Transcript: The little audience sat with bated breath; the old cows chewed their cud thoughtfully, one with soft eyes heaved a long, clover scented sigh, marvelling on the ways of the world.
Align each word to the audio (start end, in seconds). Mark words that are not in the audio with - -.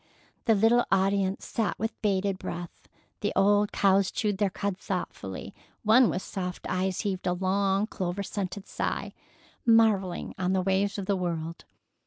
The 0.45 0.55
little 0.55 0.83
audience 0.91 1.45
sat 1.45 1.77
with 1.77 2.01
bated 2.01 2.39
breath; 2.39 2.87
the 3.19 3.31
old 3.35 3.71
cows 3.71 4.09
chewed 4.09 4.39
their 4.39 4.49
cud 4.49 4.79
thoughtfully, 4.79 5.53
one 5.83 6.09
with 6.09 6.23
soft 6.23 6.65
eyes 6.67 7.01
heaved 7.01 7.27
a 7.27 7.33
long, 7.33 7.85
clover 7.85 8.23
scented 8.23 8.65
sigh, 8.65 9.13
marvelling 9.63 10.33
on 10.39 10.53
the 10.53 10.63
ways 10.63 10.97
of 10.97 11.05
the 11.05 11.15
world. 11.15 11.65